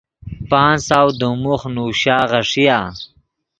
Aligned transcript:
پانچ 0.49 0.77
سو 0.87 1.03
دیم 1.19 1.35
موخ 1.43 1.63
نوشا 1.75 2.17
غیݰیا۔ 2.31 2.79